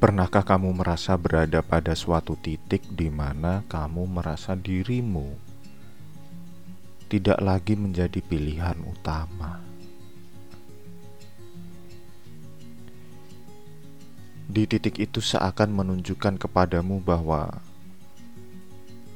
[0.00, 5.36] Pernahkah kamu merasa berada pada suatu titik di mana kamu merasa dirimu
[7.12, 9.60] tidak lagi menjadi pilihan utama?
[14.48, 17.60] Di titik itu seakan menunjukkan kepadamu bahwa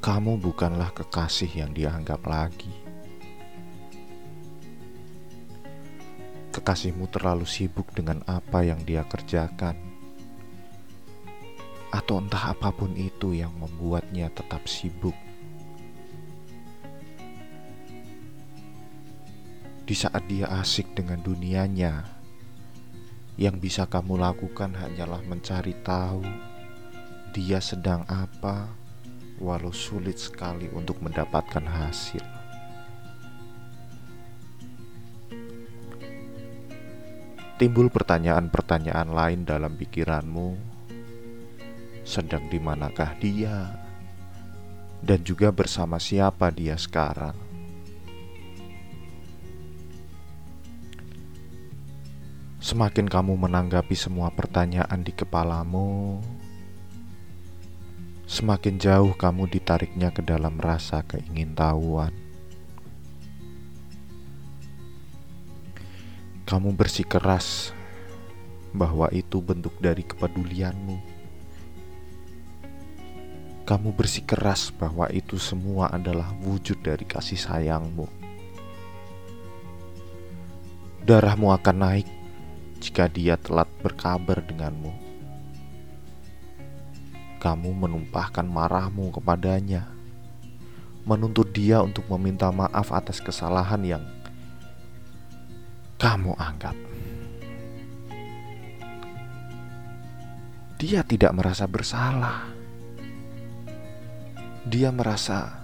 [0.04, 2.76] kamu bukanlah kekasih yang dianggap lagi.
[6.52, 9.93] Kekasihmu terlalu sibuk dengan apa yang dia kerjakan
[11.94, 15.14] atau entah apa pun itu yang membuatnya tetap sibuk.
[19.86, 22.02] Di saat dia asik dengan dunianya,
[23.38, 26.26] yang bisa kamu lakukan hanyalah mencari tahu
[27.30, 28.70] dia sedang apa,
[29.38, 32.22] walau sulit sekali untuk mendapatkan hasil.
[37.54, 40.73] Timbul pertanyaan-pertanyaan lain dalam pikiranmu
[42.04, 43.72] sedang di manakah dia,
[45.00, 47.34] dan juga bersama siapa dia sekarang.
[52.64, 56.20] Semakin kamu menanggapi semua pertanyaan di kepalamu,
[58.24, 62.12] semakin jauh kamu ditariknya ke dalam rasa keingintahuan.
[66.44, 67.72] Kamu bersikeras
[68.72, 71.13] bahwa itu bentuk dari kepedulianmu
[73.64, 78.04] kamu bersikeras bahwa itu semua adalah wujud dari kasih sayangmu.
[81.04, 82.08] Darahmu akan naik
[82.84, 84.92] jika dia telat berkabar denganmu.
[87.40, 89.88] Kamu menumpahkan marahmu kepadanya,
[91.08, 94.04] menuntut dia untuk meminta maaf atas kesalahan yang
[95.96, 96.76] kamu anggap.
[100.76, 102.63] Dia tidak merasa bersalah
[104.64, 105.60] dia merasa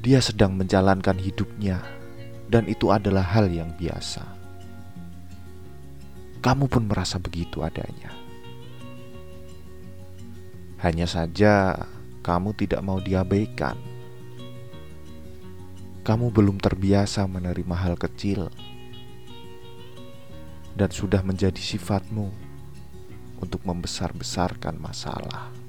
[0.00, 1.84] dia sedang menjalankan hidupnya,
[2.48, 4.24] dan itu adalah hal yang biasa.
[6.40, 8.08] Kamu pun merasa begitu adanya.
[10.80, 11.76] Hanya saja,
[12.24, 13.76] kamu tidak mau diabaikan.
[16.00, 18.48] Kamu belum terbiasa menerima hal kecil,
[20.80, 22.32] dan sudah menjadi sifatmu
[23.36, 25.59] untuk membesar-besarkan masalah.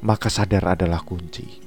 [0.00, 1.60] Maka sadar adalah kunci.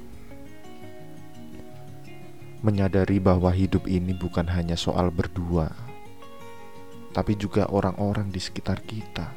[2.65, 5.69] Menyadari bahwa hidup ini bukan hanya soal berdua,
[7.13, 9.29] tapi juga orang-orang di sekitar kita.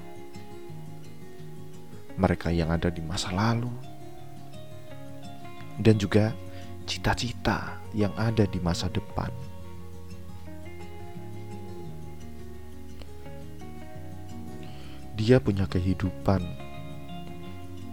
[2.17, 3.69] Mereka yang ada di masa lalu,
[5.77, 6.33] dan juga
[6.89, 9.29] cita-cita yang ada di masa depan.
[15.17, 16.66] Dia punya kehidupan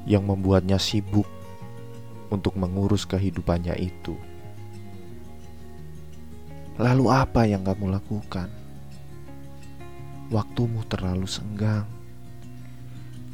[0.04, 1.28] yang membuatnya sibuk
[2.34, 4.18] untuk mengurus kehidupannya itu.
[6.82, 8.50] Lalu, apa yang kamu lakukan?
[10.34, 11.86] Waktumu terlalu senggang.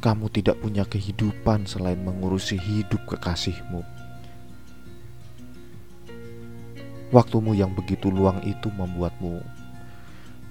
[0.04, 3.80] Kamu tidak punya kehidupan selain mengurusi hidup kekasihmu.
[7.10, 9.40] Waktumu yang begitu luang itu membuatmu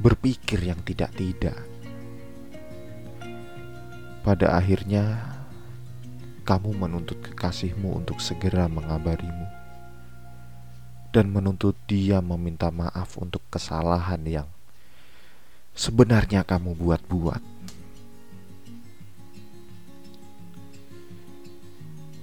[0.01, 1.55] berpikir yang tidak-tidak.
[4.25, 5.28] Pada akhirnya,
[6.49, 9.45] kamu menuntut kekasihmu untuk segera mengabarimu
[11.13, 14.49] dan menuntut dia meminta maaf untuk kesalahan yang
[15.77, 17.41] sebenarnya kamu buat-buat.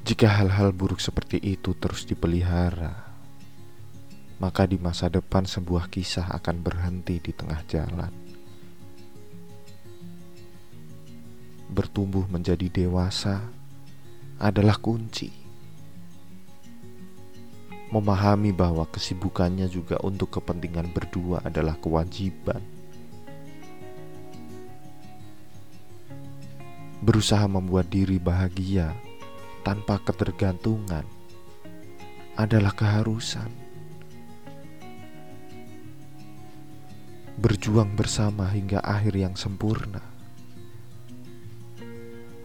[0.06, 3.06] Jika hal-hal buruk seperti itu terus dipelihara,
[4.42, 8.10] maka di masa depan sebuah kisah akan berhenti di tengah jalan.
[11.70, 13.55] Bertumbuh menjadi dewasa
[14.36, 15.32] adalah kunci.
[17.88, 22.60] Memahami bahwa kesibukannya juga untuk kepentingan berdua adalah kewajiban.
[27.00, 28.90] Berusaha membuat diri bahagia
[29.62, 31.06] tanpa ketergantungan
[32.34, 33.48] adalah keharusan.
[37.36, 40.00] Berjuang bersama hingga akhir yang sempurna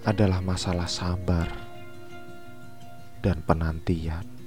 [0.03, 1.70] adalah masalah sabar
[3.21, 4.40] dan penantian.